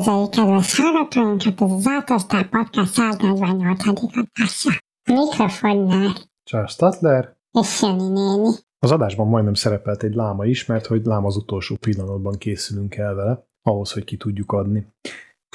Üdvözöljük 0.00 0.30
kedves 0.30 0.76
hallgatóinkat, 0.76 1.60
ez 1.60 1.70
az 1.70 1.86
Autostar 1.86 2.48
Podcast 2.48 2.92
148. 2.92 4.00
adása. 4.02 4.70
A 5.04 5.12
mikrofonnál 5.12 6.12
Charles 6.44 6.70
Statler. 6.70 7.36
és 7.60 7.82
Jani 7.82 8.08
néni. 8.08 8.48
Az 8.78 8.90
adásban 8.90 9.28
majdnem 9.28 9.54
szerepelt 9.54 10.02
egy 10.02 10.14
láma 10.14 10.46
is, 10.46 10.66
mert 10.66 10.86
hogy 10.86 11.04
láma 11.04 11.26
az 11.26 11.36
utolsó 11.36 11.76
pillanatban 11.76 12.38
készülünk 12.38 12.94
el 12.96 13.14
vele, 13.14 13.46
ahhoz, 13.62 13.92
hogy 13.92 14.04
ki 14.04 14.16
tudjuk 14.16 14.52
adni. 14.52 14.86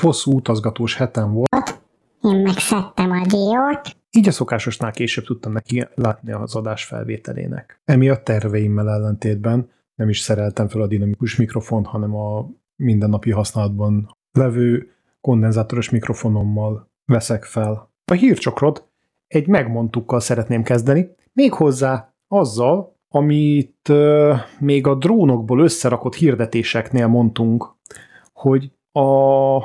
Hosszú 0.02 0.36
utazgatós 0.36 0.96
hetem 0.96 1.34
volt, 1.34 1.82
Én 2.22 2.36
megszedtem 2.36 3.12
a 3.12 3.26
diót, 3.28 3.98
így 4.12 4.28
a 4.28 4.32
szokásosnál 4.32 4.92
később 4.92 5.26
tudtam 5.26 5.52
neki 5.52 5.88
látni 5.96 6.32
az 6.32 6.56
adás 6.56 6.84
felvételének. 6.84 7.82
Emiatt 7.86 8.24
terveimmel 8.24 8.90
ellentétben 8.90 9.70
nem 9.96 10.10
is 10.10 10.20
szereltem 10.20 10.68
fel 10.68 10.82
a 10.82 10.88
dinamikus 10.88 11.36
mikrofont, 11.36 11.86
hanem 11.86 12.16
a 12.16 12.50
mindennapi 12.76 13.32
használatban 13.32 14.16
levő 14.36 14.92
kondenzátoros 15.22 15.90
mikrofonommal 15.90 16.90
veszek 17.06 17.44
fel. 17.44 17.90
A 18.12 18.14
hírcsokrot 18.14 18.88
egy 19.28 19.48
megmondtukkal 19.48 20.20
szeretném 20.20 20.64
kezdeni, 20.64 21.10
méghozzá 21.34 22.14
azzal, 22.28 22.96
amit 23.10 23.90
euh, 23.90 24.40
még 24.60 24.88
a 24.88 24.96
drónokból 24.96 25.60
összerakott 25.60 26.16
hirdetéseknél 26.16 27.08
mondtunk, 27.08 27.76
hogy 28.34 28.72
a 28.92 29.60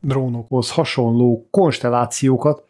drónokhoz 0.00 0.70
hasonló 0.72 1.48
konstellációkat 1.50 2.64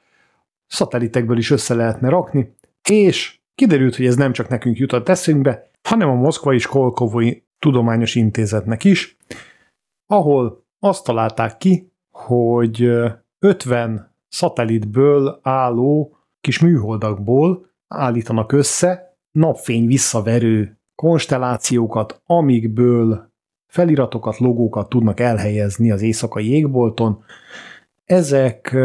szatelitekből 0.66 1.38
is 1.38 1.50
össze 1.50 1.74
lehetne 1.74 2.08
rakni, 2.08 2.54
és 2.88 3.40
kiderült, 3.54 3.96
hogy 3.96 4.06
ez 4.06 4.16
nem 4.16 4.32
csak 4.32 4.48
nekünk 4.48 4.78
jutott 4.78 5.08
eszünkbe, 5.08 5.70
hanem 5.82 6.08
a 6.08 6.14
Moszkvai 6.14 6.58
Skolkovoi 6.58 7.44
Tudományos 7.58 8.14
Intézetnek 8.14 8.84
is, 8.84 9.16
ahol 10.06 10.65
azt 10.78 11.04
találták 11.04 11.56
ki, 11.56 11.92
hogy 12.10 12.90
50 13.38 14.14
szatellitből 14.28 15.40
álló 15.42 16.16
kis 16.40 16.60
műholdakból 16.60 17.66
állítanak 17.88 18.52
össze 18.52 19.16
napfény 19.30 19.86
visszaverő 19.86 20.78
konstellációkat, 20.94 22.20
amikből 22.26 23.30
feliratokat, 23.66 24.38
logókat 24.38 24.88
tudnak 24.88 25.20
elhelyezni 25.20 25.90
az 25.90 26.02
éjszakai 26.02 26.52
égbolton. 26.52 27.24
Ezek 28.04 28.76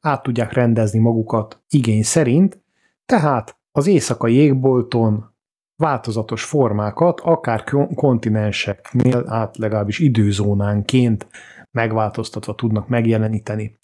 át 0.00 0.22
tudják 0.22 0.52
rendezni 0.52 0.98
magukat 0.98 1.62
igény 1.68 2.02
szerint, 2.02 2.60
tehát 3.06 3.58
az 3.72 3.86
éjszakai 3.86 4.34
égbolton 4.34 5.32
változatos 5.82 6.44
formákat, 6.44 7.20
akár 7.20 7.64
kon- 7.64 7.94
kontinenseknél, 7.94 9.24
át 9.26 9.56
legalábbis 9.56 9.98
időzónánként 9.98 11.26
megváltoztatva 11.70 12.54
tudnak 12.54 12.88
megjeleníteni. 12.88 13.78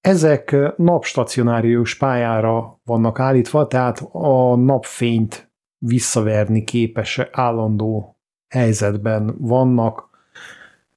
Ezek 0.00 0.52
ö, 0.52 0.68
napstacionárius 0.76 1.96
pályára 1.96 2.80
vannak 2.84 3.18
állítva, 3.18 3.66
tehát 3.66 3.98
a 4.12 4.56
napfényt 4.56 5.52
visszaverni 5.78 6.64
képes 6.64 7.18
állandó 7.30 8.16
helyzetben 8.54 9.34
vannak, 9.38 10.08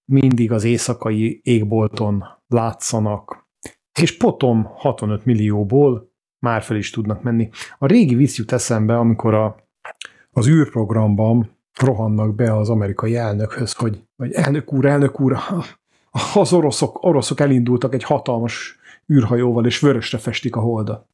mindig 0.06 0.52
az 0.52 0.64
éjszakai 0.64 1.42
égbolton 1.44 2.24
látszanak, 2.48 3.48
és 4.00 4.18
potom 4.18 4.64
65 4.64 5.26
millióból 5.26 6.12
már 6.40 6.62
fel 6.62 6.78
is 6.78 6.90
tudnak 6.90 7.22
menni. 7.24 7.50
A 7.78 7.86
régi 7.86 8.16
vicc 8.16 8.38
jut 8.38 8.52
eszembe, 8.52 8.98
amikor 8.98 9.34
a, 9.34 9.56
az 10.34 10.48
űrprogramban 10.48 11.50
rohannak 11.80 12.36
be 12.36 12.56
az 12.58 12.70
amerikai 12.70 13.16
elnökhöz, 13.16 13.74
hogy, 13.74 14.04
hogy 14.18 14.32
elnök 14.32 14.74
úr, 14.74 14.86
elnök 14.86 15.20
úr, 15.20 15.38
az 16.34 16.54
oroszok, 16.54 17.04
oroszok 17.04 17.40
elindultak 17.40 17.94
egy 17.94 18.04
hatalmas 18.04 18.80
űrhajóval, 19.14 19.66
és 19.66 19.80
vörösre 19.80 20.18
festik 20.18 20.56
a 20.56 20.60
holdat. 20.60 21.08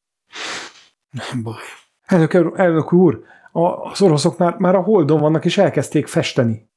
Nem 1.10 1.42
baj. 1.42 1.62
Elnök, 2.06 2.34
elnök 2.58 2.92
úr, 2.92 3.22
az 3.52 4.02
oroszok 4.02 4.38
már, 4.38 4.56
már 4.58 4.74
a 4.74 4.80
holdon 4.80 5.20
vannak, 5.20 5.44
és 5.44 5.58
elkezdték 5.58 6.06
festeni. 6.06 6.68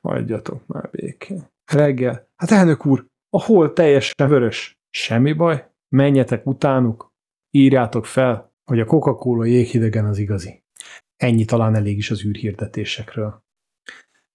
Hagyjatok 0.00 0.66
már 0.66 0.88
békén. 0.90 1.48
Reggel. 1.72 2.28
Hát 2.36 2.50
elnök 2.50 2.86
úr, 2.86 3.06
a 3.30 3.42
hold 3.42 3.72
teljesen 3.72 4.28
vörös. 4.28 4.78
Semmi 4.90 5.32
baj, 5.32 5.66
menjetek 5.88 6.46
utánuk, 6.46 7.12
írjátok 7.50 8.06
fel, 8.06 8.52
hogy 8.64 8.80
a 8.80 8.84
Coca-Cola 8.84 9.44
jéghidegen 9.44 10.04
az 10.04 10.18
igazi. 10.18 10.62
Ennyi 11.20 11.44
talán 11.44 11.74
elég 11.74 11.96
is 11.96 12.10
az 12.10 12.24
űrhirdetésekről. 12.24 13.42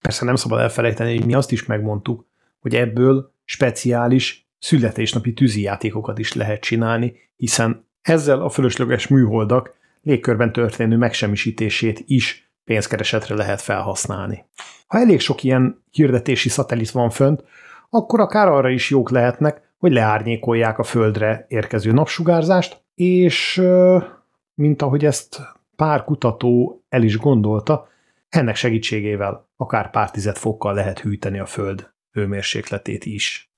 Persze 0.02 0.26
nem 0.26 0.36
szabad 0.36 0.60
elfelejteni, 0.60 1.18
hogy 1.18 1.26
mi 1.26 1.34
azt 1.34 1.52
is 1.52 1.66
megmondtuk, 1.66 2.28
hogy 2.60 2.76
ebből 2.76 3.34
speciális 3.46 4.48
születésnapi 4.60 5.34
tűzijátékokat 5.34 6.18
is 6.18 6.34
lehet 6.34 6.62
csinálni, 6.62 7.14
hiszen 7.36 7.88
ezzel 8.02 8.42
a 8.42 8.50
fölösleges 8.50 9.08
műholdak 9.08 9.74
légkörben 10.02 10.52
történő 10.52 10.98
megsemmisítését 10.98 12.04
is 12.06 12.52
pénzkeresetre 12.64 13.36
lehet 13.36 13.62
felhasználni. 13.62 14.46
Ha 14.88 14.98
elég 14.98 15.20
sok 15.20 15.44
ilyen 15.44 15.84
hirdetési 15.92 16.50
szatellit 16.50 16.92
van 16.92 17.10
fönt, 17.10 17.44
akkor 17.90 18.20
akár 18.20 18.48
arra 18.48 18.70
is 18.70 18.90
jók 18.90 19.10
lehetnek, 19.10 19.74
hogy 19.78 19.92
leárnyékolják 19.92 20.80
a 20.80 20.84
Földre 20.84 21.46
érkező 21.50 21.92
napsugárzást, 21.92 22.84
és 22.96 23.62
mint 24.54 24.82
ahogy 24.82 25.06
ezt 25.06 25.55
pár 25.76 26.04
kutató 26.04 26.84
el 26.90 27.04
is 27.04 27.18
gondolta, 27.18 27.88
ennek 28.30 28.56
segítségével 28.56 29.50
akár 29.58 29.90
pár 29.90 30.12
tized 30.12 30.38
fokkal 30.38 30.74
lehet 30.74 31.00
hűteni 31.00 31.40
a 31.40 31.46
Föld 31.46 31.94
hőmérsékletét 32.12 33.06
is. 33.06 33.52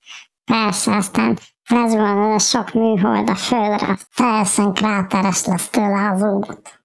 persze 0.44 0.96
aztán 0.96 1.38
lezuhan 1.68 2.32
a 2.32 2.38
sok 2.38 2.72
műhold 2.72 3.28
a 3.28 3.34
földre, 3.34 3.98
teljesen 4.14 4.72
kráteres 4.72 5.44
lesz 5.44 5.68
tőle 5.68 6.10
az 6.10 6.22
út. 6.22 6.82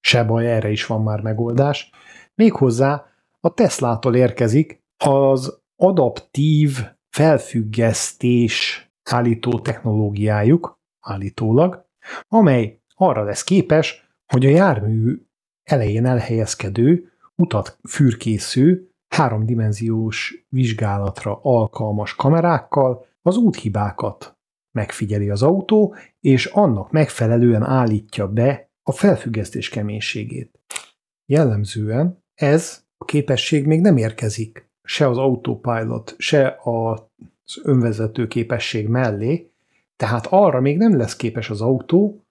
Se 0.00 0.24
baj, 0.24 0.52
erre 0.52 0.70
is 0.70 0.86
van 0.86 1.02
már 1.02 1.20
megoldás. 1.20 1.90
Méghozzá 2.34 3.06
a 3.40 3.54
Teslától 3.54 4.16
érkezik 4.16 4.82
az 5.04 5.62
adaptív 5.76 6.78
felfüggesztés 7.08 8.86
állító 9.10 9.60
technológiájuk, 9.60 10.80
állítólag, 11.00 11.86
amely 12.28 12.80
arra 12.94 13.22
lesz 13.22 13.44
képes, 13.44 14.05
hogy 14.26 14.46
a 14.46 14.50
jármű 14.50 15.22
elején 15.62 16.06
elhelyezkedő, 16.06 17.12
utat 17.34 17.78
fürkésző, 17.88 18.90
háromdimenziós 19.08 20.46
vizsgálatra 20.48 21.40
alkalmas 21.42 22.14
kamerákkal 22.14 23.06
az 23.22 23.36
úthibákat 23.36 24.36
megfigyeli 24.72 25.30
az 25.30 25.42
autó, 25.42 25.94
és 26.20 26.46
annak 26.46 26.90
megfelelően 26.90 27.62
állítja 27.62 28.28
be 28.28 28.70
a 28.82 28.92
felfüggesztés 28.92 29.68
keménységét. 29.68 30.60
Jellemzően 31.26 32.24
ez 32.34 32.84
a 32.96 33.04
képesség 33.04 33.66
még 33.66 33.80
nem 33.80 33.96
érkezik 33.96 34.70
se 34.82 35.08
az 35.08 35.18
autopilot, 35.18 36.14
se 36.18 36.58
az 36.62 37.60
önvezető 37.62 38.26
képesség 38.26 38.88
mellé, 38.88 39.50
tehát 39.96 40.26
arra 40.26 40.60
még 40.60 40.76
nem 40.76 40.96
lesz 40.96 41.16
képes 41.16 41.50
az 41.50 41.60
autó, 41.60 42.24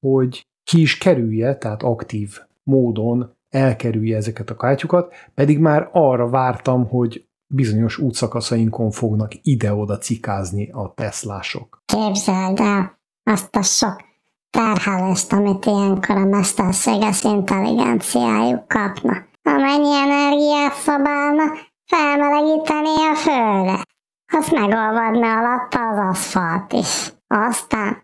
hogy 0.00 0.46
ki 0.64 0.80
is 0.80 0.98
kerülje, 0.98 1.58
tehát 1.58 1.82
aktív 1.82 2.38
módon 2.62 3.36
elkerülje 3.48 4.16
ezeket 4.16 4.50
a 4.50 4.56
kátyukat, 4.56 5.14
pedig 5.34 5.58
már 5.58 5.88
arra 5.92 6.28
vártam, 6.28 6.88
hogy 6.88 7.26
bizonyos 7.54 7.98
útszakaszainkon 7.98 8.90
fognak 8.90 9.32
ide-oda 9.42 9.98
cikázni 9.98 10.70
a 10.70 10.92
teszlások. 10.94 11.78
Képzeld 11.84 12.60
el 12.60 12.98
azt 13.22 13.56
a 13.56 13.62
sok 13.62 14.10
terhelést, 14.50 15.32
amit 15.32 15.66
ilyenkor 15.66 16.16
a 16.16 16.24
mesterséges 16.24 17.24
intelligenciájuk 17.24 18.68
kapna. 18.68 19.24
Amennyi 19.42 19.94
energiát 19.94 20.74
szabálna, 20.74 21.42
felmelegíteni 21.84 22.88
a 23.12 23.14
földet. 23.14 23.86
Az 24.32 24.48
megolvadna 24.48 25.36
alatta 25.38 25.88
az 25.88 25.98
aszfalt 25.98 26.72
is. 26.72 27.12
Aztán 27.26 28.02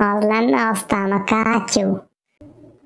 az 0.00 0.24
lenne 0.24 0.68
aztán 0.68 1.12
a 1.12 1.24
kátyú. 1.24 2.02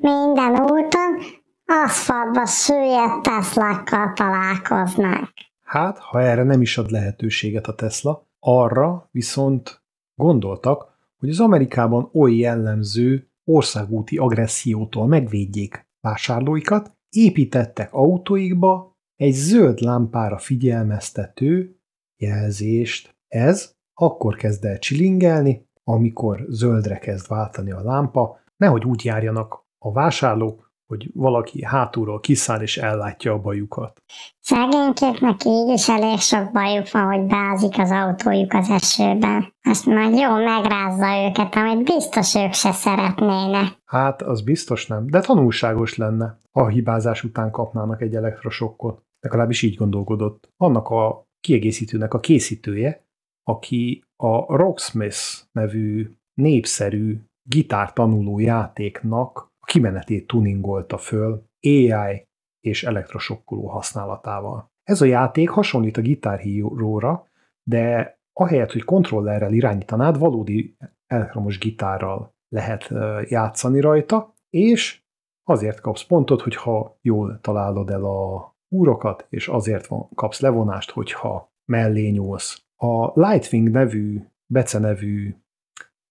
Minden 0.00 0.60
úton 0.60 1.18
aszfaltba 1.66 2.46
süllyedt 2.46 3.22
Teslákkal 3.22 4.12
találkoznak. 4.12 5.32
Hát, 5.64 5.98
ha 5.98 6.20
erre 6.22 6.42
nem 6.42 6.60
is 6.60 6.78
ad 6.78 6.90
lehetőséget 6.90 7.66
a 7.66 7.74
Tesla, 7.74 8.26
arra 8.38 9.08
viszont 9.10 9.82
gondoltak, 10.14 10.98
hogy 11.18 11.28
az 11.28 11.40
Amerikában 11.40 12.10
oly 12.12 12.34
jellemző 12.34 13.30
országúti 13.44 14.16
agressziótól 14.16 15.06
megvédjék 15.06 15.86
vásárlóikat, 16.00 16.92
építettek 17.08 17.92
autóikba 17.92 18.96
egy 19.16 19.32
zöld 19.32 19.80
lámpára 19.80 20.38
figyelmeztető 20.38 21.76
jelzést. 22.16 23.16
Ez 23.28 23.74
akkor 23.94 24.36
kezd 24.36 24.64
el 24.64 24.78
csilingelni, 24.78 25.70
amikor 25.92 26.44
zöldre 26.48 26.98
kezd 26.98 27.28
váltani 27.28 27.70
a 27.70 27.82
lámpa, 27.82 28.40
nehogy 28.56 28.84
úgy 28.84 29.04
járjanak 29.04 29.64
a 29.78 29.92
vásárlók, 29.92 30.70
hogy 30.86 31.10
valaki 31.14 31.64
hátulról 31.64 32.20
kiszáll 32.20 32.60
és 32.60 32.78
ellátja 32.78 33.32
a 33.32 33.40
bajukat. 33.40 34.02
Szegénykéknek 34.40 35.44
így 35.44 35.68
is 35.68 35.88
elég 35.88 36.18
sok 36.18 36.52
bajuk 36.52 36.90
van, 36.90 37.04
hogy 37.04 37.26
beázik 37.26 37.78
az 37.78 37.90
autójuk 37.90 38.52
az 38.52 38.70
esőben. 38.70 39.54
Azt 39.62 39.86
majd 39.86 40.18
jó 40.18 40.34
megrázza 40.34 41.28
őket, 41.28 41.54
amit 41.54 41.84
biztos 41.84 42.34
ők 42.34 42.52
se 42.52 42.72
szeretnének. 42.72 43.68
Hát, 43.84 44.22
az 44.22 44.42
biztos 44.42 44.86
nem, 44.86 45.06
de 45.06 45.20
tanulságos 45.20 45.96
lenne, 45.96 46.38
ha 46.50 46.60
a 46.60 46.68
hibázás 46.68 47.24
után 47.24 47.50
kapnának 47.50 48.02
egy 48.02 48.14
elektrosokkot. 48.14 49.02
Legalábbis 49.20 49.62
így 49.62 49.76
gondolkodott. 49.76 50.48
Annak 50.56 50.88
a 50.88 51.26
kiegészítőnek 51.40 52.14
a 52.14 52.20
készítője, 52.20 53.06
aki 53.42 54.04
a 54.22 54.56
Rocksmith 54.56 55.18
nevű 55.52 56.10
népszerű 56.34 57.20
gitártanuló 57.42 58.38
játéknak 58.38 59.52
a 59.58 59.66
kimenetét 59.66 60.26
tuningolta 60.26 60.98
föl 60.98 61.44
AI 61.60 62.26
és 62.60 62.84
elektrosokkoló 62.84 63.68
használatával. 63.68 64.70
Ez 64.82 65.00
a 65.00 65.04
játék 65.04 65.48
hasonlít 65.48 65.96
a 65.96 66.02
Guitar 66.02 66.38
Hero-ra, 66.38 67.26
de 67.62 68.16
ahelyett, 68.32 68.72
hogy 68.72 68.84
kontrollerrel 68.84 69.52
irányítanád, 69.52 70.18
valódi 70.18 70.76
elektromos 71.06 71.58
gitárral 71.58 72.34
lehet 72.48 72.92
játszani 73.28 73.80
rajta, 73.80 74.34
és 74.50 75.02
azért 75.48 75.80
kapsz 75.80 76.04
pontot, 76.04 76.40
hogyha 76.42 76.98
jól 77.00 77.38
találod 77.40 77.90
el 77.90 78.04
a 78.04 78.52
úrokat, 78.68 79.26
és 79.28 79.48
azért 79.48 79.86
van, 79.86 80.08
kapsz 80.14 80.40
levonást, 80.40 80.90
hogyha 80.90 81.52
mellé 81.64 82.08
nyúlsz. 82.08 82.61
A 82.84 83.12
Lightwing 83.14 83.70
nevű, 83.70 84.20
Bece 84.46 84.78
nevű 84.78 85.34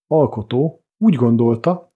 alkotó 0.07 0.83
úgy 0.97 1.15
gondolta, 1.15 1.93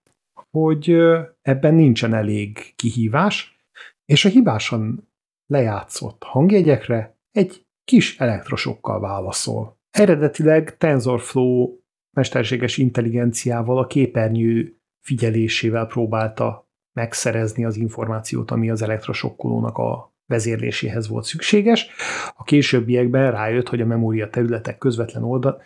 hogy 0.51 0.95
ebben 1.41 1.73
nincsen 1.73 2.13
elég 2.13 2.73
kihívás, 2.75 3.57
és 4.05 4.25
a 4.25 4.29
hibásan 4.29 5.11
lejátszott 5.45 6.23
hangjegyekre 6.23 7.17
egy 7.31 7.65
kis 7.83 8.19
elektrosokkal 8.19 8.99
válaszol. 8.99 9.79
Eredetileg 9.89 10.77
TensorFlow 10.77 11.77
mesterséges 12.17 12.77
intelligenciával 12.77 13.77
a 13.77 13.87
képernyő 13.87 14.77
figyelésével 15.05 15.85
próbálta 15.85 16.69
megszerezni 16.93 17.65
az 17.65 17.75
információt, 17.75 18.51
ami 18.51 18.69
az 18.69 18.81
elektrosokkolónak 18.81 19.77
a 19.77 20.14
vezérléséhez 20.27 21.07
volt 21.07 21.25
szükséges. 21.25 21.87
A 22.35 22.43
későbbiekben 22.43 23.31
rájött, 23.31 23.69
hogy 23.69 23.81
a 23.81 23.85
memória 23.85 24.29
területek 24.29 24.77
közvetlen 24.77 25.23
olda, 25.23 25.61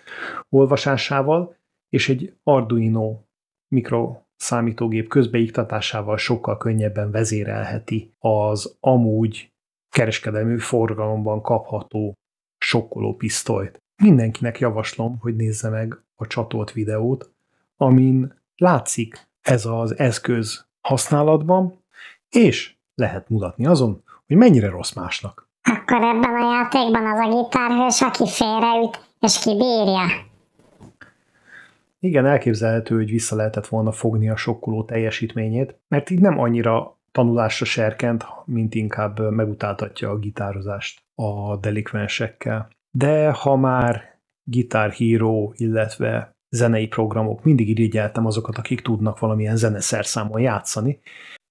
olvasásával 0.50 1.58
és 1.90 2.10
egy 2.10 2.34
Arduino 2.44 3.22
mikroszámítógép 3.68 5.08
közbeiktatásával 5.08 6.18
sokkal 6.18 6.58
könnyebben 6.58 7.12
vezérelheti 7.12 8.14
az 8.20 8.78
amúgy 8.80 9.52
kereskedelmi 9.90 10.58
forgalomban 10.58 11.42
kapható 11.42 12.18
sokkoló 12.58 13.16
pisztolyt. 13.16 13.82
Mindenkinek 14.04 14.60
javaslom, 14.60 15.18
hogy 15.20 15.36
nézze 15.36 15.70
meg 15.70 16.04
a 16.16 16.28
csatolt 16.28 16.72
videót, 16.72 17.32
amin 17.78 18.34
látszik 18.56 19.28
ez 19.42 19.66
az 19.66 19.98
eszköz 19.98 20.68
használatban, 20.82 21.84
és 22.30 22.76
lehet 22.96 23.30
mutatni 23.30 23.66
azon, 23.66 24.04
hogy 24.30 24.38
mennyire 24.38 24.70
rossz 24.70 24.94
másnak. 24.94 25.50
Akkor 25.64 26.02
ebben 26.02 26.34
a 26.34 26.54
játékban 26.54 27.06
az 27.06 27.20
a 27.20 27.42
gitárhős, 27.42 28.02
aki 28.02 28.28
félreüt 28.28 29.06
és 29.20 29.40
kibírja. 29.40 30.28
Igen, 32.00 32.26
elképzelhető, 32.26 32.96
hogy 32.96 33.10
vissza 33.10 33.36
lehetett 33.36 33.68
volna 33.68 33.92
fogni 33.92 34.30
a 34.30 34.36
sokkoló 34.36 34.84
teljesítményét, 34.84 35.80
mert 35.88 36.10
így 36.10 36.20
nem 36.20 36.40
annyira 36.40 36.98
tanulásra 37.12 37.66
serkent, 37.66 38.26
mint 38.46 38.76
inkább 38.76 39.32
megutáltatja 39.32 40.10
a 40.10 40.18
gitározást 40.18 41.02
a 41.16 41.58
delikvensekkel. 41.58 42.70
De 42.92 43.32
ha 43.32 43.56
már 43.56 44.20
Guitar 44.44 44.92
Hero, 44.92 45.52
illetve 45.56 46.36
zenei 46.50 46.88
programok, 46.88 47.44
mindig 47.44 47.70
irigyeltem 47.70 48.26
azokat, 48.26 48.58
akik 48.58 48.82
tudnak 48.82 49.20
valamilyen 49.20 49.56
zeneszerszámon 49.56 50.42
játszani, 50.42 51.00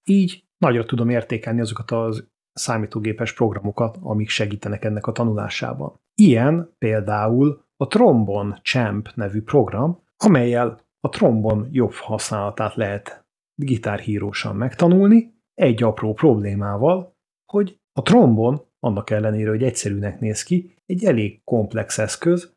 így 0.03 0.43
nagyra 0.57 0.85
tudom 0.85 1.09
értékelni 1.09 1.59
azokat 1.59 1.91
az 1.91 2.27
számítógépes 2.59 3.33
programokat, 3.33 3.97
amik 4.01 4.29
segítenek 4.29 4.85
ennek 4.85 5.07
a 5.07 5.11
tanulásában. 5.11 5.99
Ilyen 6.15 6.75
például 6.77 7.63
a 7.77 7.87
Trombon 7.87 8.59
Champ 8.63 9.09
nevű 9.15 9.41
program, 9.41 9.99
amelyel 10.17 10.81
a 10.99 11.09
trombon 11.09 11.67
jobb 11.71 11.93
használatát 11.93 12.75
lehet 12.75 13.25
gitárhírósan 13.55 14.55
megtanulni, 14.55 15.33
egy 15.53 15.83
apró 15.83 16.13
problémával, 16.13 17.15
hogy 17.51 17.79
a 17.93 18.01
trombon, 18.01 18.61
annak 18.79 19.09
ellenére, 19.09 19.49
hogy 19.49 19.63
egyszerűnek 19.63 20.19
néz 20.19 20.43
ki, 20.43 20.75
egy 20.85 21.05
elég 21.05 21.43
komplex 21.43 21.97
eszköz, 21.97 22.53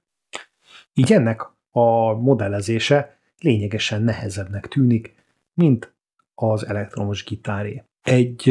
így 0.95 1.13
ennek 1.13 1.43
a 1.71 2.13
modellezése 2.13 3.19
lényegesen 3.39 4.03
nehezebbnek 4.03 4.69
tűnik, 4.69 5.15
mint 5.55 5.95
az 6.35 6.67
elektromos 6.67 7.25
gitáré. 7.25 7.85
Egy 8.03 8.49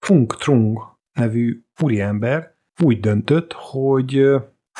Funk 0.00 0.36
Trung 0.36 0.78
nevű 1.12 1.62
úriember 1.82 2.54
úgy 2.82 3.00
döntött, 3.00 3.52
hogy 3.52 4.22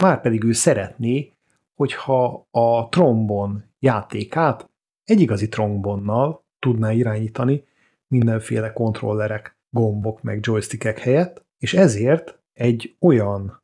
már 0.00 0.20
pedig 0.20 0.44
ő 0.44 0.52
szeretné, 0.52 1.32
hogyha 1.74 2.46
a 2.50 2.88
trombon 2.88 3.64
játékát 3.78 4.70
egy 5.04 5.20
igazi 5.20 5.48
trombonnal 5.48 6.44
tudná 6.58 6.92
irányítani 6.92 7.64
mindenféle 8.06 8.72
kontrollerek, 8.72 9.58
gombok 9.70 10.22
meg 10.22 10.38
joystickek 10.42 10.98
helyett, 10.98 11.44
és 11.58 11.74
ezért 11.74 12.38
egy 12.52 12.96
olyan 13.00 13.62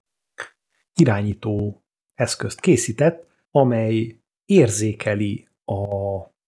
irányító 0.94 1.84
eszközt 2.14 2.60
készített, 2.60 3.26
amely 3.50 4.20
érzékeli 4.44 5.48
a 5.64 5.74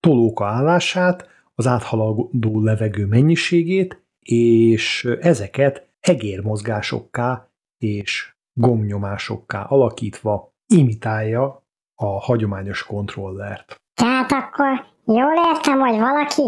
tolóka 0.01 0.47
állását, 0.47 1.29
az 1.55 1.67
áthaladó 1.67 2.61
levegő 2.61 3.07
mennyiségét, 3.07 4.03
és 4.33 5.05
ezeket 5.21 5.89
egérmozgásokká 6.01 7.49
és 7.79 8.35
gomnyomásokká 8.53 9.63
alakítva 9.63 10.53
imitálja 10.67 11.63
a 11.95 12.21
hagyományos 12.21 12.83
kontrollert. 12.87 13.77
Tehát 13.95 14.33
akkor 14.33 14.85
jól 15.05 15.35
értem, 15.55 15.79
hogy 15.79 15.99
valaki 15.99 16.43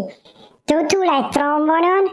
tutul 0.65 1.09
egy 1.09 1.29
trombonon, 1.29 2.03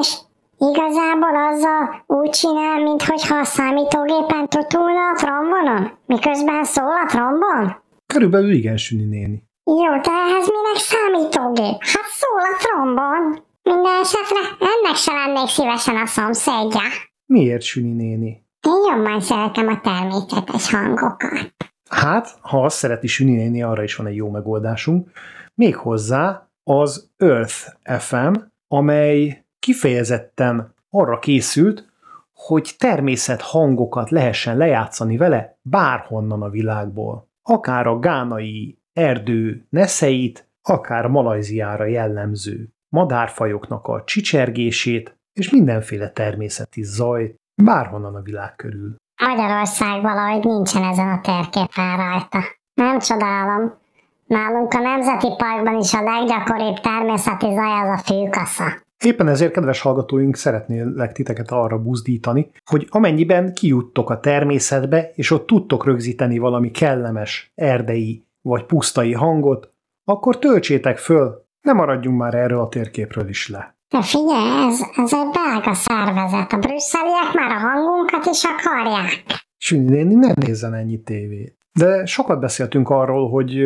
és 0.00 0.14
igazából 0.58 1.36
azzal 1.50 2.04
úgy 2.06 2.30
csinál, 2.30 2.82
mintha 2.82 3.36
a 3.38 3.44
számítógépen 3.44 4.48
tutulna 4.48 5.10
a 5.10 5.16
trombonon, 5.16 5.98
miközben 6.06 6.64
szól 6.64 6.92
a 7.04 7.06
trombon? 7.06 7.76
Körülbelül 8.06 8.50
igen, 8.50 8.76
Süni 8.76 9.04
néni. 9.04 9.42
Jó, 9.64 9.90
de 10.02 10.10
ehhez 10.10 10.46
minek 10.48 10.76
számítógép? 10.90 11.78
Hát 11.80 12.08
szól 12.20 12.40
a 12.40 12.56
trombon. 12.58 13.48
Minden 13.62 14.00
esetre 14.02 14.40
ennek 14.58 14.96
se 14.96 15.12
lennék 15.12 15.48
szívesen 15.48 15.96
a 15.96 16.06
szomszédja. 16.06 16.80
Miért, 17.26 17.62
Süni 17.62 17.92
néni? 17.92 18.44
Én 18.60 18.94
jobban 18.94 19.20
szeretem 19.20 19.68
a 19.68 19.80
természetes 19.80 20.70
hangokat. 20.70 21.54
Hát, 21.90 22.38
ha 22.40 22.64
azt 22.64 22.76
szereti 22.76 23.06
Süni 23.06 23.34
néni, 23.34 23.62
arra 23.62 23.82
is 23.82 23.96
van 23.96 24.06
egy 24.06 24.16
jó 24.16 24.30
megoldásunk. 24.30 25.10
Méghozzá 25.54 26.48
az 26.62 27.10
Earth 27.16 27.76
FM, 27.98 28.32
amely 28.68 29.44
kifejezetten 29.58 30.74
arra 30.90 31.18
készült, 31.18 31.88
hogy 32.32 32.74
természet 32.78 33.40
hangokat 33.40 34.10
lehessen 34.10 34.56
lejátszani 34.56 35.16
vele 35.16 35.58
bárhonnan 35.62 36.42
a 36.42 36.48
világból. 36.48 37.28
Akár 37.42 37.86
a 37.86 37.98
gánai 37.98 38.78
erdő 38.92 39.66
neszeit, 39.70 40.48
akár 40.62 41.06
Malajziára 41.06 41.84
jellemző 41.84 42.68
madárfajoknak 42.90 43.86
a 43.86 44.02
csicsergését 44.04 45.18
és 45.32 45.50
mindenféle 45.50 46.10
természeti 46.10 46.82
zajt 46.82 47.34
bárhonnan 47.62 48.14
a 48.14 48.20
világ 48.20 48.56
körül. 48.56 48.96
Magyarország 49.26 50.02
valahogy 50.02 50.44
nincsen 50.44 50.82
ezen 50.82 51.08
a 51.08 51.20
térképen 51.20 51.96
rajta. 51.96 52.38
Nem 52.74 52.98
csodálom. 52.98 53.78
Nálunk 54.26 54.72
a 54.72 54.78
Nemzeti 54.78 55.28
Parkban 55.36 55.78
is 55.78 55.92
a 55.92 56.02
leggyakoribb 56.02 56.76
természeti 56.80 57.46
zaj 57.46 57.80
az 57.80 58.00
a 58.00 58.02
fűkasza. 58.04 58.64
Éppen 59.04 59.28
ezért, 59.28 59.52
kedves 59.52 59.80
hallgatóink, 59.80 60.36
szeretnélek 60.36 61.12
titeket 61.12 61.50
arra 61.50 61.78
buzdítani, 61.78 62.50
hogy 62.64 62.86
amennyiben 62.90 63.54
kijuttok 63.54 64.10
a 64.10 64.20
természetbe, 64.20 65.10
és 65.14 65.30
ott 65.30 65.46
tudtok 65.46 65.84
rögzíteni 65.84 66.38
valami 66.38 66.70
kellemes 66.70 67.52
erdei 67.54 68.24
vagy 68.42 68.64
pusztai 68.64 69.12
hangot, 69.12 69.72
akkor 70.04 70.38
töltsétek 70.38 70.98
föl, 70.98 71.44
ne 71.72 71.76
maradjunk 71.76 72.18
már 72.18 72.34
erről 72.34 72.60
a 72.60 72.68
térképről 72.68 73.28
is 73.28 73.48
le. 73.48 73.74
De 73.88 74.02
figyelj, 74.02 74.66
ez, 74.66 74.80
ez 74.96 75.12
egy 75.12 75.30
belga 75.32 75.74
szervezet. 75.74 76.52
A 76.52 76.58
brüsszeliek 76.58 77.32
már 77.34 77.50
a 77.50 77.58
hangunkat 77.58 78.26
is 78.26 78.42
akarják. 78.44 79.22
Süni 79.56 79.90
néni 79.90 80.14
nem 80.14 80.34
nézzen 80.34 80.74
ennyi 80.74 81.02
tévét. 81.02 81.58
De 81.72 82.06
sokat 82.06 82.40
beszéltünk 82.40 82.88
arról, 82.88 83.30
hogy 83.30 83.60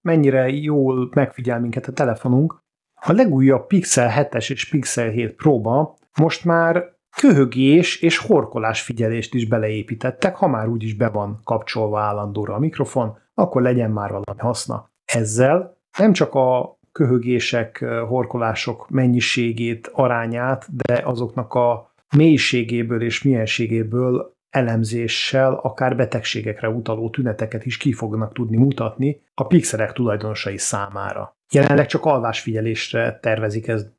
mennyire 0.00 0.48
jól 0.48 1.10
megfigyel 1.14 1.60
minket 1.60 1.86
a 1.86 1.92
telefonunk, 1.92 2.58
A 3.02 3.12
legújabb 3.12 3.66
Pixel 3.66 4.12
7-es 4.16 4.50
és 4.50 4.68
Pixel 4.68 5.08
7 5.08 5.34
próba 5.34 5.96
most 6.18 6.44
már 6.44 6.84
köhögés 7.16 8.00
és 8.00 8.18
horkolás 8.18 8.82
figyelést 8.82 9.34
is 9.34 9.48
beleépítettek, 9.48 10.36
ha 10.36 10.48
már 10.48 10.68
úgyis 10.68 10.94
be 10.94 11.08
van 11.08 11.40
kapcsolva 11.44 12.00
állandóra 12.00 12.54
a 12.54 12.58
mikrofon, 12.58 13.18
akkor 13.34 13.62
legyen 13.62 13.90
már 13.90 14.08
valami 14.08 14.38
haszna. 14.38 14.90
Ezzel 15.04 15.78
nem 15.98 16.12
csak 16.12 16.34
a 16.34 16.78
köhögések, 16.92 17.84
horkolások 18.08 18.88
mennyiségét, 18.88 19.90
arányát, 19.92 20.66
de 20.84 21.02
azoknak 21.04 21.54
a 21.54 21.92
mélységéből 22.16 23.02
és 23.02 23.22
mienségéből 23.22 24.34
elemzéssel 24.50 25.54
akár 25.54 25.96
betegségekre 25.96 26.68
utaló 26.68 27.10
tüneteket 27.10 27.66
is 27.66 27.76
ki 27.76 27.92
fognak 27.92 28.32
tudni 28.32 28.56
mutatni 28.56 29.22
a 29.34 29.46
pixelek 29.46 29.92
tulajdonosai 29.92 30.58
számára. 30.58 31.36
Jelenleg 31.52 31.86
csak 31.86 32.04
alvásfigyelésre 32.04 33.18
tervezik 33.22 33.68
ezt 33.68 33.92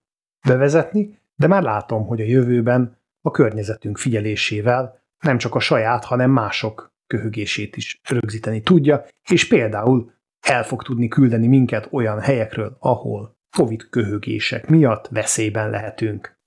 bevezetni, 0.47 1.19
de 1.35 1.47
már 1.47 1.63
látom, 1.63 2.05
hogy 2.05 2.21
a 2.21 2.25
jövőben 2.25 2.97
a 3.21 3.31
környezetünk 3.31 3.97
figyelésével 3.97 5.01
nem 5.19 5.37
csak 5.37 5.55
a 5.55 5.59
saját, 5.59 6.05
hanem 6.05 6.31
mások 6.31 6.93
köhögését 7.07 7.77
is 7.77 7.99
rögzíteni 8.09 8.61
tudja, 8.61 9.05
és 9.29 9.47
például 9.47 10.11
el 10.41 10.63
fog 10.63 10.83
tudni 10.83 11.07
küldeni 11.07 11.47
minket 11.47 11.87
olyan 11.91 12.19
helyekről, 12.19 12.77
ahol 12.79 13.35
Covid 13.57 13.89
köhögések 13.89 14.69
miatt 14.69 15.07
veszélyben 15.07 15.69
lehetünk. 15.69 16.39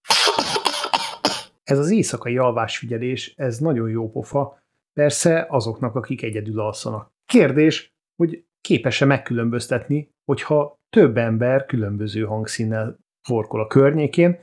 Ez 1.64 1.78
az 1.78 1.90
éjszakai 1.90 2.38
alvásfigyelés, 2.38 3.34
ez 3.36 3.58
nagyon 3.58 3.88
jó 3.88 4.10
pofa, 4.10 4.62
persze 4.92 5.46
azoknak, 5.48 5.94
akik 5.94 6.22
egyedül 6.22 6.60
alszanak. 6.60 7.12
Kérdés, 7.26 7.94
hogy 8.16 8.44
képes-e 8.60 9.04
megkülönböztetni, 9.04 10.10
hogyha 10.24 10.78
több 10.90 11.16
ember 11.16 11.66
különböző 11.66 12.24
hangszínnel 12.24 12.98
forkol 13.22 13.60
a 13.60 13.66
környékén, 13.66 14.38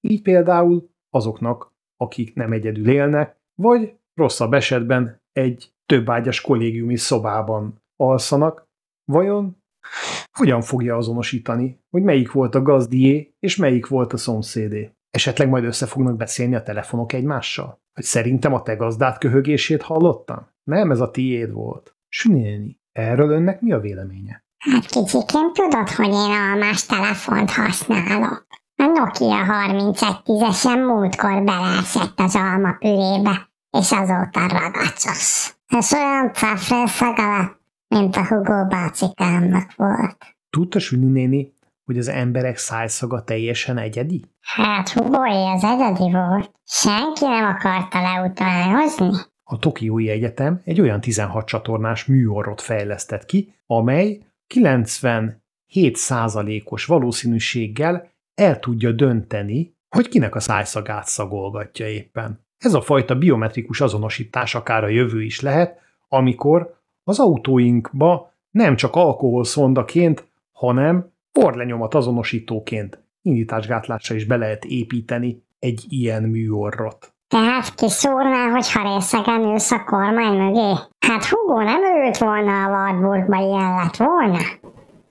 így 0.00 0.22
például 0.22 0.90
azoknak, 1.10 1.72
akik 1.96 2.34
nem 2.34 2.52
egyedül 2.52 2.90
élnek, 2.90 3.36
vagy 3.54 3.94
rosszabb 4.14 4.52
esetben 4.52 5.20
egy 5.32 5.72
több 5.86 6.10
ágyas 6.10 6.40
kollégiumi 6.40 6.96
szobában 6.96 7.82
alszanak, 7.96 8.68
vajon 9.10 9.58
hogyan 10.32 10.60
fogja 10.60 10.96
azonosítani, 10.96 11.80
hogy 11.90 12.02
melyik 12.02 12.32
volt 12.32 12.54
a 12.54 12.62
gazdié, 12.62 13.34
és 13.40 13.56
melyik 13.56 13.86
volt 13.86 14.12
a 14.12 14.16
szomszédé? 14.16 14.94
Esetleg 15.10 15.48
majd 15.48 15.64
össze 15.64 15.86
fognak 15.86 16.16
beszélni 16.16 16.54
a 16.54 16.62
telefonok 16.62 17.12
egymással? 17.12 17.80
Hogy 17.94 18.04
szerintem 18.04 18.54
a 18.54 18.62
te 18.62 18.74
gazdát 18.74 19.18
köhögését 19.18 19.82
hallottam? 19.82 20.48
Nem, 20.62 20.90
ez 20.90 21.00
a 21.00 21.10
tiéd 21.10 21.52
volt. 21.52 21.94
Sünéni, 22.08 22.80
erről 22.92 23.30
önnek 23.30 23.60
mi 23.60 23.72
a 23.72 23.80
véleménye? 23.80 24.44
Hát 24.58 24.86
kicsikém, 24.86 25.52
tudod, 25.52 25.88
hogy 25.88 26.06
én 26.06 26.36
almás 26.50 26.86
telefont 26.86 27.50
használok. 27.50 28.46
A 28.76 28.84
Nokia 28.84 29.46
3110-esen 29.46 30.86
múltkor 30.86 31.42
beleesett 31.42 32.20
az 32.20 32.34
alma 32.34 32.72
pürébe, 32.78 33.50
és 33.78 33.92
azóta 33.92 34.48
ragacsos. 34.48 35.54
Ez 35.66 35.92
olyan 35.92 36.32
cafrén 36.32 36.86
szagala, 36.86 37.59
mint 37.90 38.16
a 38.16 38.26
Hugo 38.26 38.66
bácikámnak 38.66 39.74
volt. 39.76 40.36
Tudta 40.50 40.78
Süni 40.78 41.10
néni, 41.10 41.52
hogy 41.84 41.98
az 41.98 42.08
emberek 42.08 42.56
szájszaga 42.56 43.24
teljesen 43.24 43.78
egyedi? 43.78 44.24
Hát 44.40 44.88
Hugoé 44.88 45.46
az 45.54 45.64
egyedi 45.64 46.12
volt. 46.12 46.50
Senki 46.64 47.24
nem 47.24 47.44
akarta 47.44 48.02
leutányozni. 48.02 49.10
A 49.44 49.58
Tokiói 49.58 50.08
Egyetem 50.08 50.60
egy 50.64 50.80
olyan 50.80 51.00
16 51.00 51.46
csatornás 51.46 52.04
műorrot 52.04 52.60
fejlesztett 52.60 53.24
ki, 53.24 53.54
amely 53.66 54.20
97%-os 54.54 56.84
valószínűséggel 56.84 58.10
el 58.34 58.58
tudja 58.58 58.92
dönteni, 58.92 59.74
hogy 59.88 60.08
kinek 60.08 60.34
a 60.34 60.40
szájszagát 60.40 61.06
szagolgatja 61.06 61.86
éppen. 61.86 62.46
Ez 62.58 62.74
a 62.74 62.80
fajta 62.80 63.14
biometrikus 63.14 63.80
azonosítás 63.80 64.54
akár 64.54 64.84
a 64.84 64.88
jövő 64.88 65.22
is 65.22 65.40
lehet, 65.40 65.78
amikor 66.08 66.79
az 67.10 67.18
autóinkba 67.18 68.32
nem 68.50 68.76
csak 68.76 68.96
alkoholszondaként, 68.96 70.28
hanem 70.52 71.12
porlenyomat 71.32 71.94
azonosítóként 71.94 73.02
indításgátlásra 73.22 74.14
is 74.14 74.24
be 74.24 74.36
lehet 74.36 74.64
építeni 74.64 75.42
egy 75.58 75.84
ilyen 75.88 76.22
műorrot. 76.22 77.14
Tehát 77.28 77.74
kiszúrná, 77.74 78.48
hogyha 78.50 78.94
részegen 78.94 79.40
ülsz 79.40 79.70
a 79.70 79.84
kormány 79.84 80.36
mögé? 80.36 80.72
Hát 80.98 81.24
Hugo 81.24 81.62
nem 81.62 81.82
örült 81.82 82.18
volna 82.18 82.64
a 82.64 82.68
Warburgba 82.68 83.36
ilyen 83.36 83.74
lett 83.74 83.96
volna. 83.96 84.38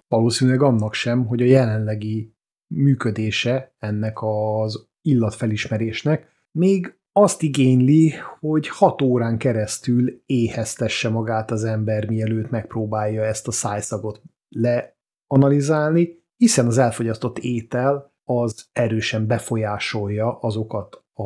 Valószínűleg 0.07 0.61
annak 0.61 0.93
sem, 0.93 1.25
hogy 1.25 1.41
a 1.41 1.45
jelenlegi 1.45 2.33
működése 2.67 3.73
ennek 3.79 4.17
az 4.21 4.87
illatfelismerésnek 5.01 6.27
még 6.51 6.98
azt 7.21 7.41
igényli, 7.41 8.13
hogy 8.39 8.67
hat 8.67 9.01
órán 9.01 9.37
keresztül 9.37 10.21
éheztesse 10.25 11.09
magát 11.09 11.51
az 11.51 11.63
ember, 11.63 12.07
mielőtt 12.09 12.49
megpróbálja 12.49 13.23
ezt 13.23 13.47
a 13.47 13.51
szájszagot 13.51 14.21
leanalizálni, 14.49 16.23
hiszen 16.37 16.65
az 16.65 16.77
elfogyasztott 16.77 17.37
étel 17.37 18.13
az 18.23 18.69
erősen 18.71 19.27
befolyásolja 19.27 20.37
azokat 20.39 21.03
a 21.13 21.23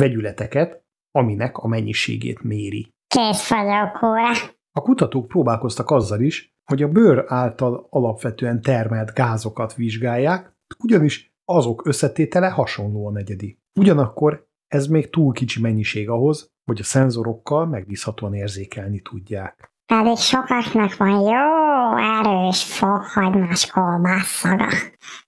vegyületeket, 0.00 0.84
aminek 1.10 1.56
a 1.56 1.68
mennyiségét 1.68 2.42
méri. 2.42 2.92
Kész 3.06 3.48
vagyok, 3.48 4.02
óra. 4.02 4.30
A 4.72 4.80
kutatók 4.80 5.28
próbálkoztak 5.28 5.90
azzal 5.90 6.20
is, 6.20 6.54
hogy 6.64 6.82
a 6.82 6.88
bőr 6.88 7.24
által 7.26 7.86
alapvetően 7.90 8.60
termelt 8.62 9.12
gázokat 9.12 9.74
vizsgálják, 9.74 10.56
ugyanis 10.78 11.34
azok 11.44 11.86
összetétele 11.86 12.48
hasonlóan 12.48 13.16
egyedi. 13.16 13.58
Ugyanakkor 13.80 14.46
ez 14.74 14.86
még 14.86 15.10
túl 15.10 15.32
kicsi 15.32 15.60
mennyiség 15.60 16.08
ahhoz, 16.08 16.50
hogy 16.64 16.80
a 16.80 16.84
szenzorokkal 16.84 17.66
megbízhatóan 17.66 18.34
érzékelni 18.34 19.00
tudják. 19.00 19.72
Pedig 19.86 20.16
sokaknak 20.16 20.96
van 20.96 21.20
jó 21.20 21.96
erős 21.96 22.62
fokhagymás 22.62 23.70
kolbász 23.70 24.38
szaga. 24.40 24.68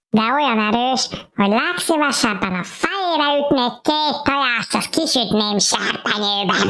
De 0.09 0.23
olyan 0.33 0.59
erős, 0.59 1.09
hogy 1.35 1.49
legszívesebben 1.49 2.55
a 2.55 2.65
fejére 2.65 3.39
ütnék 3.41 3.75
két 3.83 4.23
tojást, 4.25 4.75
azt 4.75 4.91
kisütném 4.91 5.59
serpenyőben. 5.59 6.67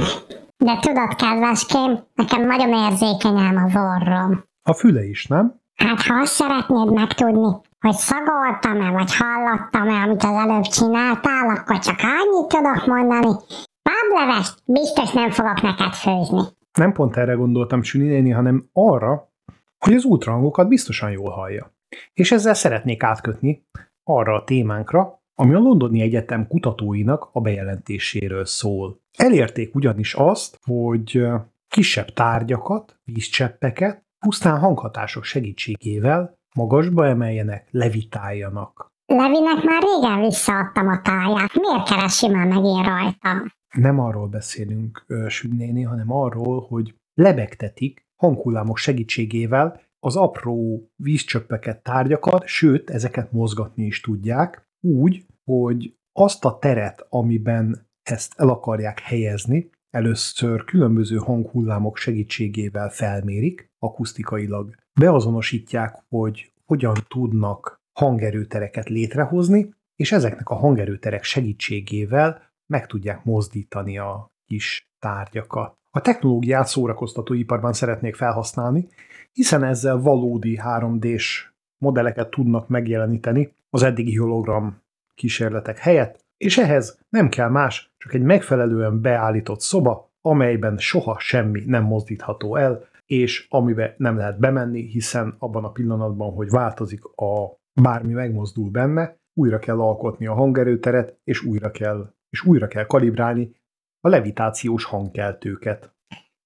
De 0.56 0.78
tudod, 0.80 1.14
kedveském, 1.14 2.04
nekem 2.14 2.46
nagyon 2.46 2.90
érzékeny 2.90 3.38
ám 3.38 3.56
az 3.64 3.74
orrom. 3.76 4.44
A 4.62 4.72
füle 4.74 5.04
is, 5.04 5.26
nem? 5.26 5.60
Hát 5.74 6.02
ha 6.02 6.14
azt 6.20 6.32
szeretnéd 6.32 6.92
megtudni, 6.92 7.56
hogy 7.86 7.94
szagoltam-e, 7.94 8.90
vagy 8.90 9.16
hallottam-e, 9.16 10.02
amit 10.02 10.22
az 10.22 10.34
előbb 10.34 10.62
csináltál, 10.62 11.48
akkor 11.48 11.78
csak 11.78 11.98
annyit 12.00 12.48
tudok 12.48 12.86
mondani. 12.86 13.34
Báblevest 13.82 14.62
biztos 14.64 15.12
nem 15.12 15.30
fogok 15.30 15.60
neked 15.62 15.92
főzni. 15.92 16.40
Nem 16.72 16.92
pont 16.92 17.16
erre 17.16 17.32
gondoltam 17.32 17.82
Süni 17.82 18.06
néni, 18.06 18.30
hanem 18.30 18.68
arra, 18.72 19.32
hogy 19.78 19.94
az 19.94 20.04
ultrahangokat 20.04 20.68
biztosan 20.68 21.10
jól 21.10 21.30
hallja. 21.30 21.74
És 22.12 22.32
ezzel 22.32 22.54
szeretnék 22.54 23.02
átkötni 23.02 23.66
arra 24.04 24.34
a 24.34 24.44
témánkra, 24.44 25.20
ami 25.34 25.54
a 25.54 25.58
Londoni 25.58 26.00
Egyetem 26.00 26.46
kutatóinak 26.46 27.28
a 27.32 27.40
bejelentéséről 27.40 28.44
szól. 28.44 29.00
Elérték 29.16 29.74
ugyanis 29.74 30.14
azt, 30.14 30.58
hogy 30.64 31.26
kisebb 31.68 32.12
tárgyakat, 32.12 32.98
vízcseppeket 33.04 34.04
pusztán 34.18 34.58
hanghatások 34.58 35.24
segítségével 35.24 36.38
magasba 36.56 37.06
emeljenek, 37.06 37.68
levitáljanak. 37.70 38.94
Levinek 39.06 39.64
már 39.64 39.82
régen 39.82 40.20
visszaadtam 40.20 40.88
a 40.88 41.00
táját. 41.02 41.54
Miért 41.54 41.88
keresi 41.88 42.28
már 42.28 42.46
megint 42.46 42.86
rajtam? 42.86 43.52
Nem 43.76 43.98
arról 44.00 44.26
beszélünk, 44.26 45.06
Sügnéni, 45.28 45.82
hanem 45.82 46.12
arról, 46.12 46.66
hogy 46.68 46.94
lebegtetik 47.14 48.06
hanghullámok 48.16 48.76
segítségével 48.76 49.80
az 49.98 50.16
apró 50.16 50.88
vízcsöppeket, 50.96 51.82
tárgyakat, 51.82 52.46
sőt, 52.46 52.90
ezeket 52.90 53.32
mozgatni 53.32 53.84
is 53.84 54.00
tudják, 54.00 54.68
úgy, 54.80 55.26
hogy 55.44 55.94
azt 56.12 56.44
a 56.44 56.58
teret, 56.58 57.06
amiben 57.08 57.88
ezt 58.02 58.34
el 58.36 58.48
akarják 58.48 59.00
helyezni, 59.00 59.70
először 59.90 60.64
különböző 60.64 61.16
hanghullámok 61.16 61.96
segítségével 61.96 62.90
felmérik, 62.90 63.70
akusztikailag 63.86 64.74
beazonosítják, 65.00 66.02
hogy 66.08 66.52
hogyan 66.64 66.94
tudnak 67.08 67.80
hangerőtereket 67.92 68.88
létrehozni, 68.88 69.74
és 69.96 70.12
ezeknek 70.12 70.48
a 70.48 70.54
hangerőterek 70.54 71.22
segítségével 71.22 72.42
meg 72.66 72.86
tudják 72.86 73.24
mozdítani 73.24 73.98
a 73.98 74.30
kis 74.46 74.88
tárgyakat. 74.98 75.76
A 75.90 76.00
technológiát 76.00 76.66
szórakoztatóiparban 76.66 77.72
szeretnék 77.72 78.14
felhasználni, 78.14 78.88
hiszen 79.32 79.64
ezzel 79.64 79.98
valódi 79.98 80.60
3D-s 80.64 81.50
modelleket 81.78 82.30
tudnak 82.30 82.68
megjeleníteni 82.68 83.54
az 83.70 83.82
eddigi 83.82 84.16
hologram 84.16 84.82
kísérletek 85.14 85.78
helyett, 85.78 86.24
és 86.36 86.58
ehhez 86.58 86.98
nem 87.08 87.28
kell 87.28 87.48
más, 87.48 87.90
csak 87.98 88.14
egy 88.14 88.22
megfelelően 88.22 89.00
beállított 89.00 89.60
szoba, 89.60 90.10
amelyben 90.20 90.78
soha 90.78 91.18
semmi 91.18 91.62
nem 91.66 91.84
mozdítható 91.84 92.56
el, 92.56 92.88
és 93.06 93.46
amibe 93.50 93.94
nem 93.98 94.16
lehet 94.16 94.38
bemenni, 94.38 94.82
hiszen 94.82 95.36
abban 95.38 95.64
a 95.64 95.70
pillanatban, 95.70 96.32
hogy 96.32 96.50
változik 96.50 97.04
a 97.04 97.60
Bármi 97.80 98.12
megmozdul 98.12 98.70
benne, 98.70 99.16
újra 99.34 99.58
kell 99.58 99.80
alkotni 99.80 100.26
a 100.26 100.34
hangerőteret, 100.34 101.18
és 101.24 101.42
újra 101.42 101.70
kell, 101.70 102.14
és 102.30 102.44
újra 102.44 102.66
kell 102.66 102.86
kalibrálni 102.86 103.56
a 104.00 104.08
levitációs 104.08 104.84
hangkeltőket. 104.84 105.94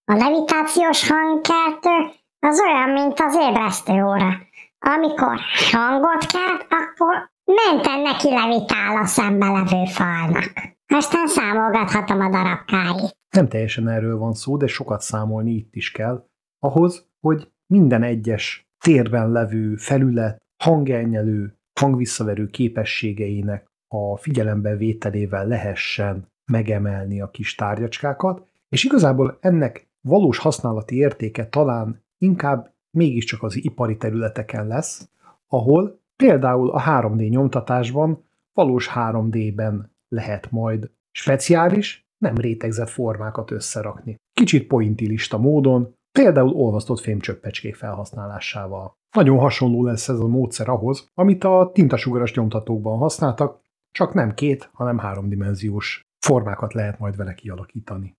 A 0.05 0.14
levitációs 0.14 1.09
hangkeltő 1.09 2.19
az 2.38 2.61
olyan, 2.61 2.90
mint 2.90 3.21
az 3.21 3.37
ébresztő 3.49 3.93
óra. 3.93 4.49
Amikor 4.79 5.40
hangot 5.71 6.26
kelt, 6.26 6.67
akkor 6.69 7.31
menten 7.45 8.00
neki 8.00 8.29
levitál 8.29 8.97
a 8.97 9.07
szembe 9.07 9.47
levő 9.47 9.85
falnak. 9.85 10.52
Aztán 10.87 11.26
számolgathatom 11.26 12.21
a 12.21 12.31
darabkáit. 12.31 13.19
Nem 13.31 13.49
teljesen 13.49 13.88
erről 13.88 14.19
van 14.19 14.33
szó, 14.33 14.57
de 14.57 14.67
sokat 14.67 15.00
számolni 15.00 15.50
itt 15.50 15.75
is 15.75 15.90
kell, 15.90 16.30
ahhoz, 16.61 17.09
hogy 17.21 17.50
minden 17.67 18.02
egyes 18.02 18.69
térben 18.79 19.31
levő 19.31 19.76
felület 19.76 20.43
hangelnyelő, 20.62 21.55
hangvisszaverő 21.81 22.47
képességeinek 22.47 23.67
a 23.88 24.17
figyelembe 24.17 24.76
vételével 24.76 25.47
lehessen 25.47 26.29
megemelni 26.52 27.21
a 27.21 27.31
kis 27.31 27.55
tárgyacskákat, 27.55 28.49
és 28.69 28.85
igazából 28.85 29.38
ennek 29.40 29.88
valós 30.00 30.38
használati 30.38 30.97
értéke 30.97 31.47
talán 31.47 32.02
inkább 32.19 32.73
mégiscsak 32.90 33.43
az 33.43 33.64
ipari 33.64 33.97
területeken 33.97 34.67
lesz, 34.67 35.09
ahol 35.47 36.00
például 36.17 36.71
a 36.71 36.83
3D 36.83 37.29
nyomtatásban 37.29 38.25
valós 38.52 38.90
3D-ben 38.95 39.93
lehet 40.09 40.50
majd 40.50 40.90
speciális, 41.11 42.09
nem 42.19 42.35
rétegzett 42.35 42.88
formákat 42.88 43.50
összerakni. 43.50 44.17
Kicsit 44.33 44.67
pointilista 44.67 45.38
módon, 45.38 45.95
például 46.12 46.52
olvasztott 46.52 47.00
fémcsöppecskék 47.00 47.75
felhasználásával. 47.75 48.99
Nagyon 49.17 49.38
hasonló 49.38 49.85
lesz 49.85 50.09
ez 50.09 50.19
a 50.19 50.26
módszer 50.26 50.69
ahhoz, 50.69 51.11
amit 51.14 51.45
a 51.45 51.71
tintasugaras 51.75 52.35
nyomtatókban 52.35 52.99
használtak, 52.99 53.61
csak 53.93 54.14
nem 54.14 54.35
két, 54.35 54.71
hanem 54.73 54.99
háromdimenziós 54.99 56.02
formákat 56.26 56.75
lehet 56.75 56.99
majd 56.99 57.17
vele 57.17 57.35
kialakítani. 57.35 58.19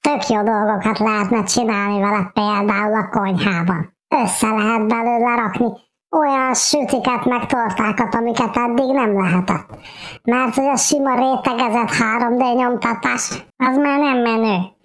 Tök 0.00 0.28
jó 0.28 0.42
dolgokat 0.42 0.98
lehetne 0.98 1.44
csinálni 1.44 2.00
vele 2.00 2.30
például 2.34 2.94
a 2.94 3.08
konyhában. 3.08 3.94
Össze 4.08 4.48
lehet 4.48 4.88
belőle 4.88 5.34
rakni 5.34 5.66
olyan 6.10 6.54
sütiket 6.54 7.24
meg 7.24 7.46
tortákat, 7.46 8.14
amiket 8.14 8.56
eddig 8.56 8.92
nem 8.92 9.22
lehetett. 9.22 9.78
Mert 10.22 10.54
hogy 10.54 10.64
a 10.64 10.76
sima 10.76 11.14
rétegezett 11.14 11.90
3D 11.90 12.54
nyomtatás, 12.56 13.46
az 13.56 13.76
már 13.76 13.98
nem 13.98 14.18
menő. 14.18 14.75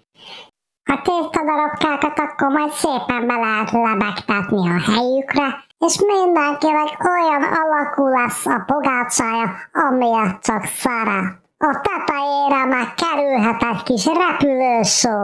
A 0.94 1.00
tésztadarabkákat 1.04 2.18
akkor 2.18 2.48
majd 2.48 2.70
szépen 2.70 3.26
be 3.26 3.36
lehet 3.46 3.70
lebegtetni 3.70 4.68
a 4.68 4.80
helyükre, 4.90 5.46
és 5.86 5.94
mindenkinek 6.14 6.90
olyan 7.14 7.42
alakú 7.62 8.06
lesz 8.06 8.46
a 8.46 8.64
pogácsája, 8.66 9.46
amilyet 9.72 10.42
csak 10.42 10.64
szeret. 10.64 11.40
A 11.58 11.80
tetejére 11.86 12.64
már 12.64 12.94
kerülhet 13.02 13.62
egy 13.72 13.82
kis 13.82 14.06
repülősó. 14.06 15.16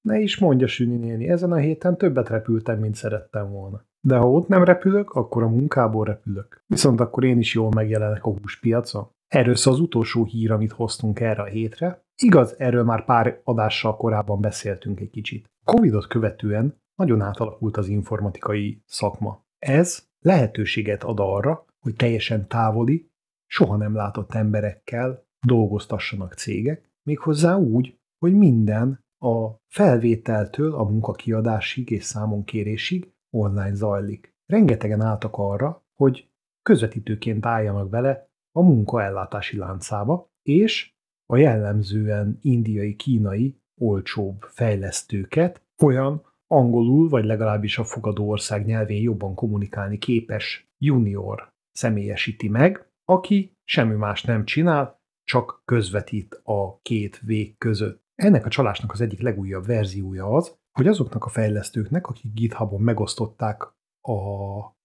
Ne 0.00 0.18
is 0.18 0.38
mondja, 0.38 0.66
Süni 0.66 0.96
néni, 0.96 1.28
ezen 1.28 1.52
a 1.52 1.56
héten 1.56 1.96
többet 1.96 2.28
repültem, 2.28 2.78
mint 2.78 2.94
szerettem 2.94 3.50
volna. 3.50 3.84
De 4.00 4.16
ha 4.16 4.30
ott 4.30 4.48
nem 4.48 4.64
repülök, 4.64 5.10
akkor 5.10 5.42
a 5.42 5.48
munkából 5.48 6.04
repülök. 6.04 6.62
Viszont 6.66 7.00
akkor 7.00 7.24
én 7.24 7.38
is 7.38 7.54
jól 7.54 7.70
megjelenek 7.74 8.24
a 8.24 8.30
húspiacon. 8.30 9.13
Erről 9.34 9.54
az 9.64 9.80
utolsó 9.80 10.24
hír, 10.24 10.50
amit 10.50 10.72
hoztunk 10.72 11.20
erre 11.20 11.42
a 11.42 11.46
hétre. 11.46 12.04
Igaz, 12.22 12.54
erről 12.58 12.84
már 12.84 13.04
pár 13.04 13.40
adással 13.44 13.96
korábban 13.96 14.40
beszéltünk 14.40 15.00
egy 15.00 15.10
kicsit. 15.10 15.50
Covidot 15.64 16.06
követően 16.06 16.82
nagyon 16.94 17.20
átalakult 17.20 17.76
az 17.76 17.88
informatikai 17.88 18.82
szakma. 18.86 19.44
Ez 19.58 20.06
lehetőséget 20.20 21.04
ad 21.04 21.20
arra, 21.20 21.64
hogy 21.80 21.94
teljesen 21.94 22.48
távoli, 22.48 23.10
soha 23.46 23.76
nem 23.76 23.94
látott 23.94 24.34
emberekkel 24.34 25.26
dolgoztassanak 25.46 26.34
cégek, 26.34 26.90
méghozzá 27.02 27.56
úgy, 27.56 27.98
hogy 28.18 28.34
minden 28.34 29.04
a 29.18 29.54
felvételtől 29.66 30.74
a 30.74 30.84
munkakiadásig 30.84 31.90
és 31.90 32.04
számonkérésig 32.04 33.12
online 33.30 33.74
zajlik. 33.74 34.34
Rengetegen 34.46 35.00
álltak 35.00 35.36
arra, 35.36 35.84
hogy 35.92 36.28
közvetítőként 36.62 37.46
álljanak 37.46 37.88
bele 37.88 38.32
a 38.56 38.62
munkaellátási 38.62 39.56
láncába, 39.56 40.30
és 40.42 40.92
a 41.26 41.36
jellemzően 41.36 42.38
indiai, 42.42 42.96
kínai, 42.96 43.58
olcsóbb 43.80 44.42
fejlesztőket 44.42 45.62
olyan 45.82 46.22
angolul, 46.46 47.08
vagy 47.08 47.24
legalábbis 47.24 47.78
a 47.78 47.84
fogadó 47.84 48.28
ország 48.28 48.64
nyelvén 48.64 49.02
jobban 49.02 49.34
kommunikálni 49.34 49.98
képes 49.98 50.68
junior 50.78 51.52
személyesíti 51.72 52.48
meg, 52.48 52.88
aki 53.04 53.56
semmi 53.64 53.94
más 53.94 54.22
nem 54.22 54.44
csinál, 54.44 55.02
csak 55.24 55.62
közvetít 55.64 56.40
a 56.42 56.80
két 56.80 57.18
vég 57.18 57.58
között. 57.58 58.02
Ennek 58.14 58.46
a 58.46 58.48
csalásnak 58.48 58.92
az 58.92 59.00
egyik 59.00 59.20
legújabb 59.20 59.66
verziója 59.66 60.26
az, 60.26 60.56
hogy 60.72 60.86
azoknak 60.86 61.24
a 61.24 61.28
fejlesztőknek, 61.28 62.06
akik 62.06 62.32
GitHubon 62.32 62.80
megosztották 62.80 63.62
a 64.00 64.18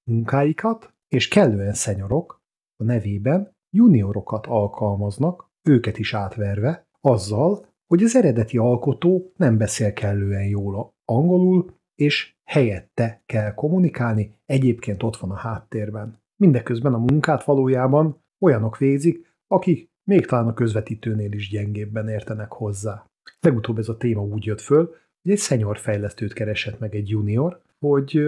munkáikat, 0.03 0.93
és 1.07 1.27
kellően 1.27 1.73
szenyorok 1.73 2.41
a 2.75 2.83
nevében 2.83 3.57
juniorokat 3.69 4.45
alkalmaznak, 4.47 5.49
őket 5.63 5.97
is 5.97 6.13
átverve, 6.13 6.87
azzal, 7.01 7.65
hogy 7.87 8.03
az 8.03 8.15
eredeti 8.15 8.57
alkotó 8.57 9.31
nem 9.35 9.57
beszél 9.57 9.93
kellően 9.93 10.47
jól 10.47 10.93
angolul, 11.05 11.77
és 11.95 12.35
helyette 12.43 13.21
kell 13.25 13.53
kommunikálni, 13.53 14.35
egyébként 14.45 15.03
ott 15.03 15.17
van 15.17 15.31
a 15.31 15.35
háttérben. 15.35 16.21
Mindeközben 16.35 16.93
a 16.93 16.97
munkát 16.97 17.43
valójában 17.43 18.23
olyanok 18.39 18.77
végzik, 18.77 19.35
akik 19.47 19.89
még 20.03 20.25
talán 20.25 20.47
a 20.47 20.53
közvetítőnél 20.53 21.31
is 21.31 21.49
gyengébben 21.49 22.09
értenek 22.09 22.51
hozzá. 22.51 23.05
Legutóbb 23.39 23.77
ez 23.77 23.89
a 23.89 23.97
téma 23.97 24.21
úgy 24.21 24.45
jött 24.45 24.61
föl, 24.61 24.95
hogy 25.21 25.31
egy 25.31 25.39
senior 25.39 25.77
fejlesztőt 25.77 26.33
keresett 26.33 26.79
meg 26.79 26.95
egy 26.95 27.09
junior, 27.09 27.61
hogy 27.79 28.21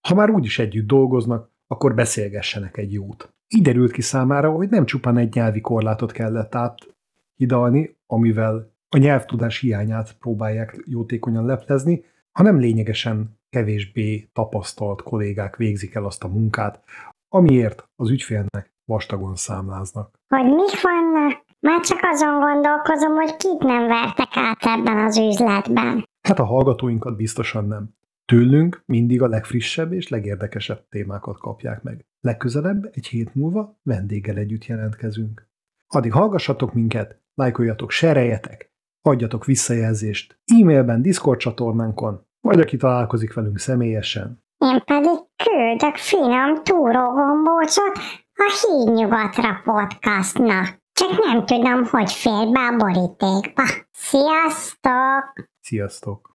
ha 0.00 0.14
már 0.14 0.30
úgyis 0.30 0.58
együtt 0.58 0.86
dolgoznak, 0.86 1.50
akkor 1.66 1.94
beszélgessenek 1.94 2.76
egy 2.76 2.92
jót. 2.92 3.32
Így 3.56 3.62
derült 3.62 3.92
ki 3.92 4.00
számára, 4.00 4.50
hogy 4.50 4.68
nem 4.68 4.84
csupán 4.84 5.16
egy 5.16 5.34
nyelvi 5.34 5.60
korlátot 5.60 6.12
kellett 6.12 6.54
áthidalni, 6.54 7.96
amivel 8.06 8.70
a 8.88 8.96
nyelvtudás 8.96 9.58
hiányát 9.58 10.16
próbálják 10.18 10.82
jótékonyan 10.84 11.46
leplezni, 11.46 12.04
hanem 12.32 12.58
lényegesen 12.58 13.38
kevésbé 13.50 14.28
tapasztalt 14.32 15.02
kollégák 15.02 15.56
végzik 15.56 15.94
el 15.94 16.04
azt 16.04 16.24
a 16.24 16.28
munkát, 16.28 16.84
amiért 17.28 17.88
az 17.96 18.10
ügyfélnek 18.10 18.72
vastagon 18.84 19.34
számláznak. 19.34 20.10
Hogy 20.28 20.44
mik 20.44 20.80
vannak? 20.82 21.44
Már 21.60 21.80
csak 21.80 21.98
azon 22.02 22.40
gondolkozom, 22.40 23.14
hogy 23.14 23.36
kit 23.36 23.58
nem 23.58 23.86
vertek 23.86 24.30
át 24.30 24.58
ebben 24.60 24.98
az 24.98 25.18
üzletben. 25.18 26.08
Hát 26.28 26.38
a 26.38 26.44
hallgatóinkat 26.44 27.16
biztosan 27.16 27.66
nem. 27.66 27.94
Tőlünk 28.24 28.82
mindig 28.86 29.22
a 29.22 29.28
legfrissebb 29.28 29.92
és 29.92 30.08
legérdekesebb 30.08 30.88
témákat 30.88 31.38
kapják 31.38 31.82
meg. 31.82 32.04
Legközelebb, 32.20 32.90
egy 32.92 33.06
hét 33.06 33.34
múlva 33.34 33.78
vendéggel 33.82 34.36
együtt 34.36 34.66
jelentkezünk. 34.66 35.48
Addig 35.86 36.12
hallgassatok 36.12 36.72
minket, 36.72 37.20
lájkoljatok, 37.34 37.90
sereljetek, 37.90 38.72
adjatok 39.02 39.44
visszajelzést 39.44 40.40
e-mailben, 40.44 41.02
Discord 41.02 41.38
csatornánkon, 41.38 42.26
vagy 42.40 42.60
aki 42.60 42.76
találkozik 42.76 43.34
velünk 43.34 43.58
személyesen. 43.58 44.42
Én 44.58 44.82
pedig 44.84 45.18
küldök 45.44 45.96
finom 45.96 46.62
túrógombócsot 46.62 47.98
a 48.34 48.52
Hídnyugatra 48.60 49.60
podcastnak. 49.64 50.80
Csak 50.92 51.24
nem 51.24 51.46
tudom, 51.46 51.84
hogy 51.84 52.12
fér 52.12 52.48
be 52.50 52.60
a 52.60 52.76
borítékba. 52.76 53.62
Sziasztok! 53.90 55.48
Sziasztok! 55.60 56.36